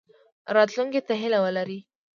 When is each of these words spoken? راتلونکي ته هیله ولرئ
راتلونکي 0.55 1.01
ته 1.07 1.13
هیله 1.21 1.39
ولرئ 1.41 1.79